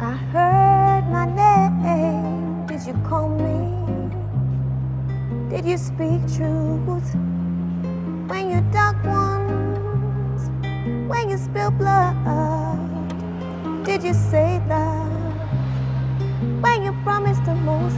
[0.00, 2.66] I heard my name.
[2.66, 3.74] Did you call me?
[5.48, 7.14] Did you speak truth?
[8.28, 10.50] When you dug wounds,
[11.08, 12.16] when you spilled blood,
[13.84, 15.08] did you say that?
[16.60, 17.93] When you promised the most.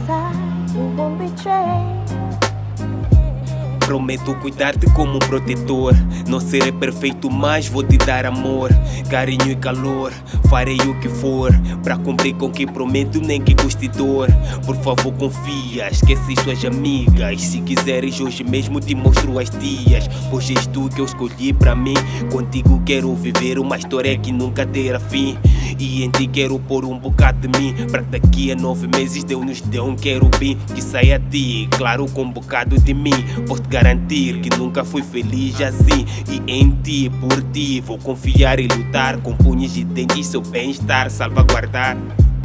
[3.87, 5.93] Prometo cuidar-te como um protetor.
[6.27, 8.69] Não serei perfeito, mas vou te dar amor,
[9.09, 10.11] carinho e calor.
[10.49, 11.53] Farei o que for
[11.85, 14.27] para cumprir com o que prometo, nem que custe dor.
[14.65, 17.41] Por favor, confia, esquece suas amigas.
[17.41, 20.09] Se quiseres, hoje mesmo te mostro as dias.
[20.29, 21.95] Pois és tu que eu escolhi para mim.
[22.29, 25.37] Contigo quero viver uma história que nunca terá fim.
[25.79, 27.75] E em ti quero pôr um bocado de mim.
[27.91, 32.05] Para daqui a nove meses Deus nos dê um querubim que saia a ti, claro,
[32.11, 33.11] com um bocado de mim.
[33.47, 36.05] Posso te garantir que nunca fui feliz assim.
[36.29, 41.09] E em ti, por ti, vou confiar e lutar com punhos e dentes, seu bem-estar
[41.09, 41.97] salvaguardar.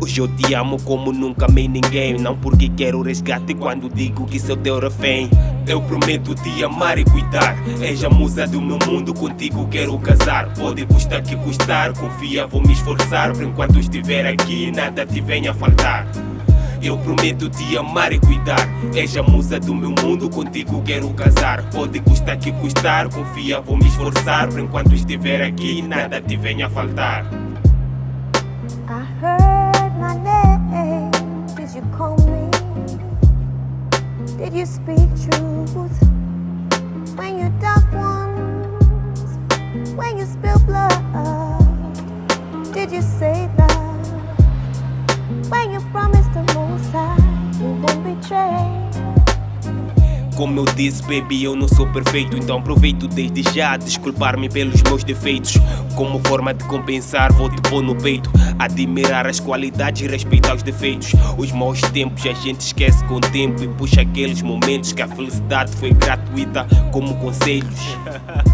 [0.02, 2.18] Hoje eu te amo como nunca amei ninguém.
[2.18, 5.30] Não porque quero resgate quando digo que sou teu refém.
[5.64, 7.56] Eu prometo te amar e cuidar.
[7.80, 10.52] És a musa do meu mundo, contigo quero casar.
[10.54, 13.32] Pode custar que custar, confia, vou me esforçar.
[13.32, 16.08] Por enquanto estiver aqui, nada te venha faltar.
[16.82, 18.68] Eu prometo te amar e cuidar.
[18.96, 21.62] És a musa do meu mundo, contigo quero casar.
[21.70, 24.48] Pode custar que custar, confia, vou me esforçar.
[24.48, 27.24] Por enquanto estiver aqui, nada te venha faltar.
[28.88, 31.46] I heard my name.
[31.54, 32.50] Did you call me?
[34.38, 35.98] Did you speak truth?
[37.16, 39.38] When you dark ones,
[39.96, 40.92] when you spill blood,
[42.72, 43.72] did you say that?
[45.48, 46.21] When you promised
[50.36, 54.82] Como eu disse, baby, eu não sou perfeito, então aproveito desde já a desculpar-me pelos
[54.82, 55.54] meus defeitos.
[55.94, 58.30] Como forma de compensar, vou te pôr no peito.
[58.58, 61.12] Admirar as qualidades e respeitar os defeitos.
[61.36, 65.08] Os maus tempos a gente esquece com o tempo e puxa aqueles momentos que a
[65.08, 67.80] felicidade foi gratuita, como conselhos.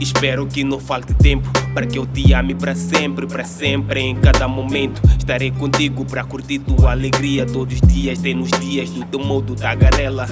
[0.00, 4.14] Espero que não falte tempo para que eu te ame para sempre, para sempre, em
[4.14, 5.00] cada momento.
[5.18, 9.54] Estarei contigo para curtir tua alegria todos os dias, tem nos dias do teu modo
[9.54, 10.26] da garela.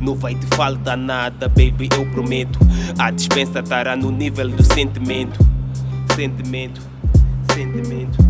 [0.00, 2.58] Não vai te faltar nada, baby, eu prometo.
[2.98, 5.38] A dispensa estará no nível do sentimento.
[6.14, 6.80] Sentimento,
[7.54, 8.27] sentimento.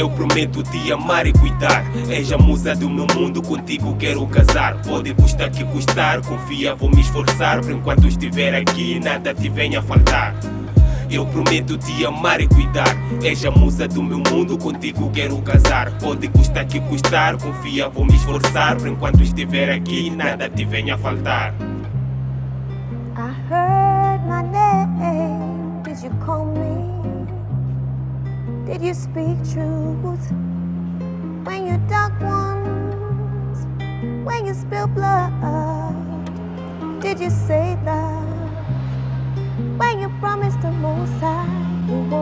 [0.00, 1.84] Eu prometo te amar e cuidar.
[2.08, 4.80] És a musa do meu mundo, contigo quero casar.
[4.80, 7.60] Pode custar que custar, confia, vou me esforçar.
[7.60, 10.34] Por enquanto estiver aqui, nada te venha faltar.
[11.10, 12.96] Eu prometo te amar e cuidar.
[13.22, 15.90] És a musa do meu mundo, contigo quero casar.
[15.98, 18.78] Pode custar que custar, confia, vou me esforçar.
[18.78, 21.52] Por enquanto estiver aqui, nada te venha faltar.
[23.18, 25.82] I heard my name.
[25.82, 26.99] Did you call me?
[28.70, 30.30] Did you speak truth?
[31.42, 33.66] When you dug ones,
[34.24, 35.32] when you spilled blood,
[37.00, 38.22] did you say that?
[39.76, 42.19] When you promised the most high.